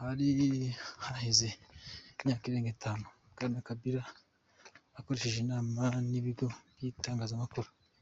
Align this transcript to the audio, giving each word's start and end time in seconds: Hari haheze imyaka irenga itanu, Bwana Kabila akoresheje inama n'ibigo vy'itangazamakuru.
Hari 0.00 0.26
haheze 1.04 1.48
imyaka 2.20 2.42
irenga 2.46 2.70
itanu, 2.76 3.04
Bwana 3.34 3.66
Kabila 3.66 4.02
akoresheje 4.98 5.38
inama 5.40 5.82
n'ibigo 6.10 6.46
vy'itangazamakuru. 6.76 7.68